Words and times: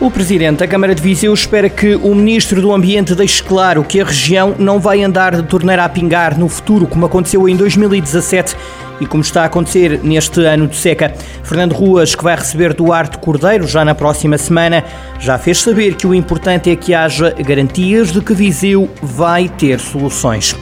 O 0.00 0.12
Presidente 0.12 0.60
da 0.60 0.68
Câmara 0.68 0.94
de 0.94 1.02
Viseu 1.02 1.34
espera 1.34 1.68
que 1.68 1.96
o 1.96 2.14
Ministro 2.14 2.62
do 2.62 2.72
Ambiente 2.72 3.16
deixe 3.16 3.42
claro 3.42 3.82
que 3.82 4.00
a 4.00 4.04
região 4.04 4.54
não 4.56 4.78
vai 4.78 5.02
andar 5.02 5.34
de 5.34 5.42
torneira 5.42 5.84
a 5.84 5.88
pingar 5.88 6.38
no 6.38 6.48
futuro, 6.48 6.86
como 6.86 7.04
aconteceu 7.04 7.48
em 7.48 7.56
2017 7.56 8.54
e 9.00 9.06
como 9.06 9.24
está 9.24 9.42
a 9.42 9.46
acontecer 9.46 9.98
neste 10.04 10.44
ano 10.44 10.68
de 10.68 10.76
seca. 10.76 11.12
Fernando 11.42 11.72
Ruas, 11.72 12.14
que 12.14 12.22
vai 12.22 12.36
receber 12.36 12.74
Duarte 12.74 13.18
Cordeiro 13.18 13.66
já 13.66 13.84
na 13.84 13.92
próxima 13.92 14.38
semana, 14.38 14.84
já 15.18 15.36
fez 15.36 15.60
saber 15.60 15.96
que 15.96 16.06
o 16.06 16.14
importante 16.14 16.70
é 16.70 16.76
que 16.76 16.94
haja 16.94 17.34
garantias 17.44 18.12
de 18.12 18.20
que 18.20 18.34
Viseu 18.34 18.88
vai 19.02 19.48
ter 19.48 19.80
soluções. 19.80 20.54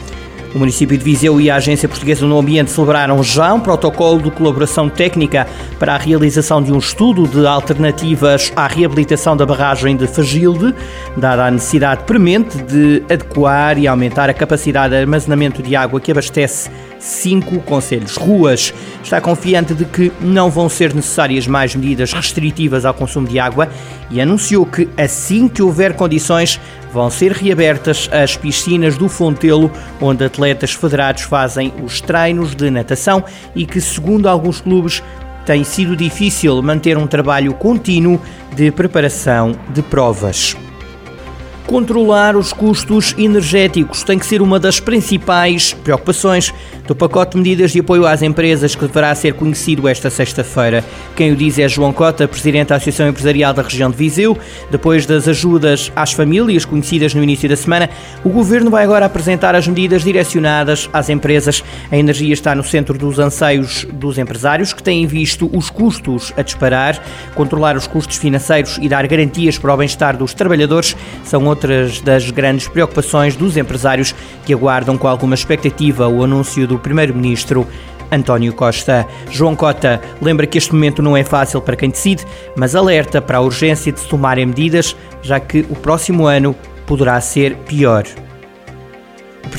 O 0.54 0.58
município 0.58 0.96
de 0.96 1.04
Viseu 1.04 1.40
e 1.40 1.50
a 1.50 1.56
Agência 1.56 1.88
Portuguesa 1.88 2.26
do 2.26 2.38
Ambiente 2.38 2.70
celebraram 2.70 3.22
já 3.22 3.52
um 3.52 3.60
protocolo 3.60 4.22
de 4.22 4.30
colaboração 4.30 4.88
técnica 4.88 5.46
para 5.78 5.94
a 5.94 5.98
realização 5.98 6.62
de 6.62 6.72
um 6.72 6.78
estudo 6.78 7.28
de 7.28 7.46
alternativas 7.46 8.52
à 8.56 8.66
reabilitação 8.66 9.36
da 9.36 9.44
barragem 9.44 9.96
de 9.96 10.06
Fagilde, 10.06 10.74
dada 11.16 11.46
a 11.46 11.50
necessidade 11.50 12.04
premente 12.04 12.56
de 12.62 13.02
adequar 13.10 13.78
e 13.78 13.86
aumentar 13.86 14.30
a 14.30 14.34
capacidade 14.34 14.94
de 14.94 15.00
armazenamento 15.00 15.62
de 15.62 15.76
água 15.76 16.00
que 16.00 16.10
abastece 16.10 16.70
cinco 16.98 17.60
conselhos. 17.60 18.16
Ruas 18.16 18.72
está 19.02 19.20
confiante 19.20 19.74
de 19.74 19.84
que 19.84 20.10
não 20.20 20.50
vão 20.50 20.68
ser 20.68 20.94
necessárias 20.94 21.46
mais 21.46 21.74
medidas 21.74 22.12
restritivas 22.12 22.84
ao 22.84 22.94
consumo 22.94 23.28
de 23.28 23.38
água 23.38 23.68
e 24.10 24.20
anunciou 24.20 24.64
que 24.64 24.88
assim 24.96 25.48
que 25.48 25.62
houver 25.62 25.94
condições 25.94 26.60
vão 26.92 27.10
ser 27.10 27.32
reabertas 27.32 28.08
as 28.10 28.36
piscinas 28.36 28.96
do 28.96 29.08
Fontelo, 29.08 29.70
onde 30.00 30.24
atletas 30.36 30.72
federados 30.72 31.22
fazem 31.22 31.72
os 31.82 32.00
treinos 32.00 32.54
de 32.54 32.70
natação 32.70 33.24
e 33.54 33.64
que, 33.64 33.80
segundo 33.80 34.28
alguns 34.28 34.60
clubes, 34.60 35.02
tem 35.46 35.64
sido 35.64 35.96
difícil 35.96 36.60
manter 36.62 36.98
um 36.98 37.06
trabalho 37.06 37.54
contínuo 37.54 38.20
de 38.54 38.70
preparação 38.70 39.52
de 39.70 39.80
provas. 39.80 40.54
Controlar 41.66 42.36
os 42.36 42.52
custos 42.52 43.14
energéticos 43.18 44.04
tem 44.04 44.18
que 44.18 44.26
ser 44.26 44.42
uma 44.42 44.60
das 44.60 44.78
principais 44.78 45.72
preocupações 45.72 46.52
do 46.86 46.94
pacote 46.94 47.32
de 47.32 47.38
medidas 47.38 47.72
de 47.72 47.80
apoio 47.80 48.06
às 48.06 48.22
empresas 48.22 48.74
que 48.74 48.86
deverá 48.86 49.14
ser 49.14 49.34
conhecido 49.34 49.88
esta 49.88 50.08
sexta-feira. 50.08 50.84
Quem 51.14 51.32
o 51.32 51.36
diz 51.36 51.58
é 51.58 51.68
João 51.68 51.92
Cota, 51.92 52.28
presidente 52.28 52.68
da 52.68 52.76
Associação 52.76 53.08
Empresarial 53.08 53.52
da 53.52 53.62
região 53.62 53.90
de 53.90 53.96
Viseu. 53.96 54.38
Depois 54.70 55.06
das 55.06 55.26
ajudas 55.26 55.90
às 55.96 56.12
famílias 56.12 56.64
conhecidas 56.64 57.14
no 57.14 57.22
início 57.22 57.48
da 57.48 57.56
semana, 57.56 57.90
o 58.24 58.28
governo 58.28 58.70
vai 58.70 58.84
agora 58.84 59.06
apresentar 59.06 59.54
as 59.54 59.66
medidas 59.66 60.04
direcionadas 60.04 60.88
às 60.92 61.08
empresas. 61.08 61.62
A 61.90 61.96
energia 61.96 62.32
está 62.32 62.54
no 62.54 62.62
centro 62.62 62.96
dos 62.96 63.18
anseios 63.18 63.86
dos 63.92 64.18
empresários 64.18 64.72
que 64.72 64.82
têm 64.82 65.06
visto 65.06 65.50
os 65.52 65.70
custos 65.70 66.32
a 66.36 66.42
disparar. 66.42 67.02
Controlar 67.34 67.76
os 67.76 67.86
custos 67.86 68.16
financeiros 68.16 68.78
e 68.80 68.88
dar 68.88 69.06
garantias 69.06 69.58
para 69.58 69.74
o 69.74 69.76
bem-estar 69.76 70.16
dos 70.16 70.34
trabalhadores 70.34 70.96
são 71.24 71.44
outras 71.46 72.00
das 72.00 72.30
grandes 72.30 72.68
preocupações 72.68 73.36
dos 73.36 73.56
empresários 73.56 74.14
que 74.44 74.52
aguardam 74.52 74.96
com 74.96 75.08
alguma 75.08 75.34
expectativa 75.34 76.08
o 76.08 76.22
anúncio 76.22 76.66
do 76.66 76.75
Primeiro-Ministro 76.78 77.66
António 78.10 78.52
Costa. 78.52 79.06
João 79.30 79.56
Cota 79.56 80.00
lembra 80.20 80.46
que 80.46 80.58
este 80.58 80.72
momento 80.72 81.02
não 81.02 81.16
é 81.16 81.24
fácil 81.24 81.60
para 81.60 81.76
quem 81.76 81.90
decide, 81.90 82.24
mas 82.56 82.74
alerta 82.74 83.20
para 83.20 83.38
a 83.38 83.40
urgência 83.40 83.92
de 83.92 84.00
se 84.00 84.08
tomarem 84.08 84.46
medidas, 84.46 84.96
já 85.22 85.40
que 85.40 85.60
o 85.70 85.74
próximo 85.76 86.26
ano 86.26 86.54
poderá 86.86 87.20
ser 87.20 87.56
pior. 87.66 88.04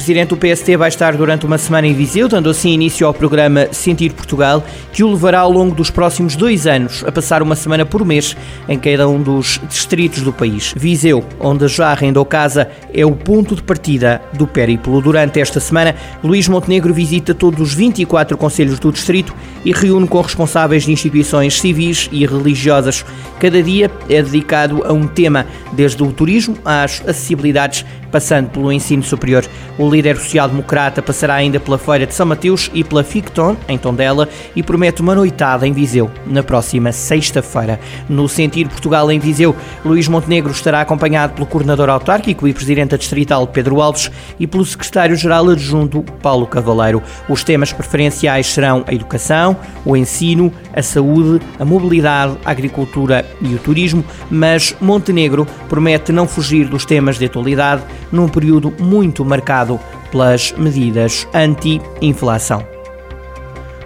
Presidente 0.07 0.29
do 0.29 0.37
PST 0.37 0.77
vai 0.77 0.87
estar 0.87 1.17
durante 1.17 1.45
uma 1.45 1.57
semana 1.57 1.85
em 1.85 1.93
Viseu, 1.93 2.29
dando 2.29 2.49
assim 2.49 2.71
início 2.71 3.05
ao 3.05 3.13
programa 3.13 3.67
Sentir 3.73 4.13
Portugal, 4.13 4.63
que 4.93 5.03
o 5.03 5.09
levará 5.09 5.41
ao 5.41 5.51
longo 5.51 5.75
dos 5.75 5.89
próximos 5.89 6.33
dois 6.37 6.65
anos 6.65 7.03
a 7.05 7.11
passar 7.11 7.41
uma 7.41 7.57
semana 7.57 7.85
por 7.85 8.05
mês 8.05 8.33
em 8.69 8.79
cada 8.79 9.05
um 9.09 9.21
dos 9.21 9.59
distritos 9.67 10.21
do 10.21 10.31
país. 10.31 10.73
Viseu, 10.77 11.25
onde 11.41 11.67
já 11.67 11.91
arrendou 11.91 12.23
casa, 12.23 12.69
é 12.93 13.05
o 13.05 13.11
ponto 13.11 13.53
de 13.53 13.61
partida 13.61 14.21
do 14.31 14.47
périplo. 14.47 15.01
Durante 15.01 15.41
esta 15.41 15.59
semana, 15.59 15.93
Luís 16.23 16.47
Montenegro 16.47 16.93
visita 16.93 17.35
todos 17.35 17.59
os 17.59 17.73
24 17.73 18.37
conselhos 18.37 18.79
do 18.79 18.93
distrito 18.93 19.35
e 19.65 19.73
reúne 19.73 20.07
com 20.07 20.21
responsáveis 20.21 20.85
de 20.85 20.91
instituições 20.93 21.59
civis 21.59 22.07
e 22.13 22.25
religiosas. 22.25 23.03
Cada 23.41 23.61
dia 23.61 23.91
é 24.07 24.23
dedicado 24.23 24.85
a 24.85 24.93
um 24.93 25.05
tema, 25.05 25.45
desde 25.73 26.01
o 26.01 26.13
turismo 26.13 26.57
às 26.63 27.01
acessibilidades, 27.01 27.83
passando 28.09 28.49
pelo 28.49 28.71
ensino 28.71 29.03
superior. 29.03 29.45
O 29.77 29.96
líder 29.97 30.17
social-democrata 30.17 31.01
passará 31.01 31.33
ainda 31.33 31.59
pela 31.59 31.77
Feira 31.77 32.05
de 32.05 32.13
São 32.13 32.25
Mateus 32.25 32.69
e 32.71 32.83
pela 32.83 33.03
Ficton, 33.03 33.57
em 33.67 33.79
Tondela, 33.79 34.29
e 34.55 34.61
promete 34.61 35.01
uma 35.01 35.15
noitada 35.15 35.67
em 35.67 35.73
Viseu, 35.73 36.11
na 36.25 36.43
próxima 36.43 36.91
sexta-feira. 36.91 37.79
No 38.07 38.29
Sentir 38.29 38.67
Portugal 38.67 39.11
em 39.11 39.17
Viseu, 39.17 39.55
Luís 39.83 40.07
Montenegro 40.07 40.51
estará 40.51 40.81
acompanhado 40.81 41.33
pelo 41.33 41.47
coordenador 41.47 41.89
autárquico 41.89 42.47
e 42.47 42.53
presidente 42.53 42.95
distrital 42.95 43.47
Pedro 43.47 43.81
Alves 43.81 44.11
e 44.39 44.45
pelo 44.45 44.63
secretário-geral 44.63 45.49
adjunto 45.49 46.03
Paulo 46.21 46.45
Cavaleiro. 46.45 47.01
Os 47.27 47.43
temas 47.43 47.73
preferenciais 47.73 48.45
serão 48.45 48.83
a 48.85 48.93
educação, 48.93 49.57
o 49.83 49.97
ensino, 49.97 50.53
a 50.75 50.83
saúde, 50.83 51.43
a 51.59 51.65
mobilidade, 51.65 52.37
a 52.45 52.51
agricultura 52.51 53.25
e 53.41 53.55
o 53.55 53.57
turismo, 53.57 54.05
mas 54.29 54.75
Montenegro 54.79 55.47
promete 55.67 56.11
não 56.11 56.27
fugir 56.27 56.67
dos 56.67 56.85
temas 56.85 57.17
de 57.17 57.25
atualidade 57.25 57.81
num 58.11 58.27
período 58.27 58.71
muito 58.79 59.25
marcado 59.25 59.79
pelas 60.11 60.51
medidas 60.53 61.27
anti-inflação. 61.33 62.77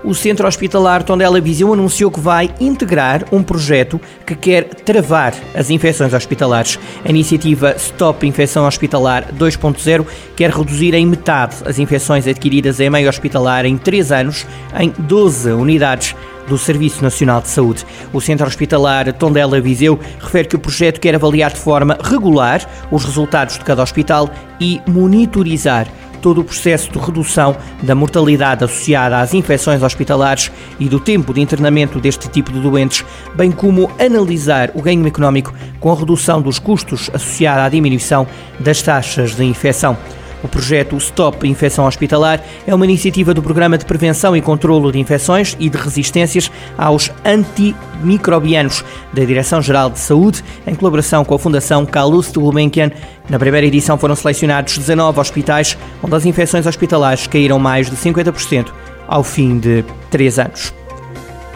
O 0.03 0.15
Centro 0.15 0.47
Hospitalar 0.47 1.03
Tondela 1.03 1.39
Viseu 1.39 1.71
anunciou 1.71 2.09
que 2.09 2.19
vai 2.19 2.49
integrar 2.59 3.23
um 3.31 3.43
projeto 3.43 4.01
que 4.25 4.33
quer 4.33 4.63
travar 4.63 5.33
as 5.53 5.69
infecções 5.69 6.11
hospitalares. 6.11 6.79
A 7.05 7.09
iniciativa 7.09 7.75
Stop 7.77 8.25
Infecção 8.25 8.65
Hospitalar 8.65 9.31
2.0 9.31 10.03
quer 10.35 10.49
reduzir 10.49 10.95
em 10.95 11.05
metade 11.05 11.57
as 11.65 11.77
infecções 11.77 12.25
adquiridas 12.25 12.79
em 12.79 12.89
meio 12.89 13.07
hospitalar 13.07 13.63
em 13.63 13.77
3 13.77 14.11
anos 14.11 14.47
em 14.79 14.91
12 14.97 15.51
unidades 15.51 16.15
do 16.47 16.57
Serviço 16.57 17.03
Nacional 17.03 17.39
de 17.39 17.49
Saúde. 17.49 17.85
O 18.11 18.19
Centro 18.19 18.47
Hospitalar 18.47 19.13
Tondela 19.13 19.61
Viseu 19.61 19.99
refere 20.19 20.47
que 20.47 20.55
o 20.55 20.59
projeto 20.59 20.99
quer 20.99 21.13
avaliar 21.13 21.53
de 21.53 21.59
forma 21.59 21.95
regular 22.03 22.67
os 22.89 23.05
resultados 23.05 23.59
de 23.59 23.63
cada 23.63 23.83
hospital 23.83 24.29
e 24.59 24.81
monitorizar 24.87 25.87
todo 26.21 26.41
o 26.41 26.43
processo 26.43 26.91
de 26.91 26.99
redução 26.99 27.57
da 27.83 27.95
mortalidade 27.95 28.63
associada 28.63 29.19
às 29.19 29.33
infecções 29.33 29.83
hospitalares 29.83 30.51
e 30.79 30.87
do 30.87 30.99
tempo 30.99 31.33
de 31.33 31.41
internamento 31.41 31.99
deste 31.99 32.29
tipo 32.29 32.51
de 32.51 32.61
doentes, 32.61 33.03
bem 33.35 33.51
como 33.51 33.91
analisar 33.99 34.71
o 34.73 34.81
ganho 34.81 35.05
económico 35.05 35.53
com 35.79 35.91
a 35.91 35.95
redução 35.95 36.41
dos 36.41 36.59
custos 36.59 37.09
associada 37.13 37.65
à 37.65 37.69
diminuição 37.69 38.27
das 38.59 38.81
taxas 38.81 39.35
de 39.35 39.43
infecção. 39.43 39.97
O 40.43 40.47
projeto 40.47 40.97
Stop 40.97 41.47
Infecção 41.47 41.85
Hospitalar 41.85 42.43
é 42.65 42.73
uma 42.73 42.85
iniciativa 42.85 43.33
do 43.33 43.43
Programa 43.43 43.77
de 43.77 43.85
Prevenção 43.85 44.35
e 44.35 44.41
Controlo 44.41 44.91
de 44.91 44.99
Infecções 44.99 45.55
e 45.59 45.69
de 45.69 45.77
Resistências 45.77 46.51
aos 46.77 47.11
Antimicrobianos 47.23 48.83
da 49.13 49.23
Direção-Geral 49.23 49.89
de 49.89 49.99
Saúde, 49.99 50.43
em 50.65 50.73
colaboração 50.73 51.23
com 51.23 51.35
a 51.35 51.39
Fundação 51.39 51.85
Calouste 51.85 52.39
Gulbenkian. 52.39 52.91
Na 53.29 53.37
primeira 53.37 53.67
edição 53.67 53.97
foram 53.97 54.15
selecionados 54.15 54.77
19 54.77 55.19
hospitais, 55.19 55.77
onde 56.01 56.15
as 56.15 56.25
infecções 56.25 56.65
hospitalares 56.65 57.27
caíram 57.27 57.59
mais 57.59 57.89
de 57.89 57.95
50% 57.95 58.67
ao 59.07 59.23
fim 59.23 59.59
de 59.59 59.85
3 60.09 60.39
anos. 60.39 60.80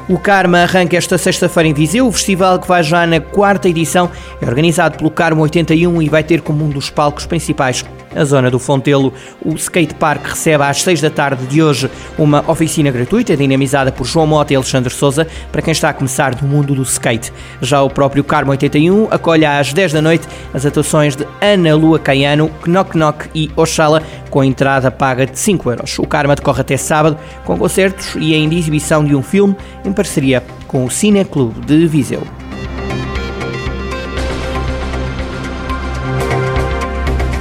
O 0.07 0.19
Karma 0.19 0.59
arranca 0.59 0.95
esta 0.95 1.17
sexta-feira 1.17 1.67
em 1.67 1.73
Viseu. 1.73 2.07
O 2.07 2.11
festival, 2.11 2.59
que 2.59 2.67
vai 2.67 2.83
já 2.83 3.07
na 3.07 3.19
quarta 3.19 3.67
edição, 3.67 4.11
é 4.39 4.45
organizado 4.45 4.99
pelo 4.99 5.09
Karma 5.09 5.41
81 5.41 5.99
e 5.99 6.09
vai 6.09 6.23
ter 6.23 6.41
como 6.41 6.63
um 6.63 6.69
dos 6.69 6.91
palcos 6.91 7.25
principais 7.25 7.83
a 8.16 8.23
zona 8.23 8.49
do 8.49 8.57
Fontelo. 8.57 9.13
O 9.43 9.53
Skate 9.55 9.93
Park 9.95 10.25
recebe 10.25 10.63
às 10.63 10.81
6 10.81 11.02
da 11.02 11.09
tarde 11.09 11.46
de 11.47 11.61
hoje 11.61 11.90
uma 12.17 12.43
oficina 12.49 12.90
gratuita 12.90 13.35
dinamizada 13.35 13.91
por 13.91 14.05
João 14.05 14.25
Mota 14.25 14.53
e 14.53 14.55
Alexandre 14.55 14.93
Souza 14.93 15.28
para 15.52 15.61
quem 15.61 15.72
está 15.72 15.90
a 15.90 15.93
começar 15.93 16.41
no 16.41 16.47
mundo 16.47 16.73
do 16.73 16.84
skate. 16.84 17.34
Já 17.61 17.81
o 17.81 17.90
próprio 17.90 18.23
Carmo 18.23 18.52
81 18.52 19.07
acolhe 19.11 19.46
às 19.46 19.73
10 19.73 19.93
da 19.93 20.02
noite 20.02 20.28
as 20.53 20.66
atuações 20.66 21.16
de 21.16 21.28
Ana 21.41 21.75
Lua 21.75 21.99
Caiano, 21.99 22.49
Knock 22.66 22.97
Knock 22.97 23.29
e 23.35 23.52
Oxala 23.55 24.02
com 24.29 24.43
entrada 24.43 24.91
paga 24.91 25.25
de 25.25 25.37
5 25.37 25.69
euros. 25.69 25.99
O 25.99 26.07
Karma 26.07 26.35
decorre 26.35 26.61
até 26.61 26.78
sábado 26.78 27.17
com 27.43 27.57
concertos 27.57 28.16
e 28.17 28.34
ainda 28.34 28.55
exibição 28.55 29.03
de 29.03 29.16
um 29.16 29.22
filme 29.22 29.55
em 29.84 29.91
parceria 29.95 30.43
com 30.67 30.85
o 30.85 30.91
Cine 30.91 31.25
Clube 31.25 31.65
de 31.65 31.87
Viseu. 31.87 32.21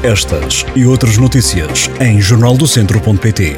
Estas 0.03 0.65
e 0.77 0.87
outras 0.87 1.17
notícias 1.17 1.91
em 1.99 2.21
jornaldocentro.pt. 2.21 3.57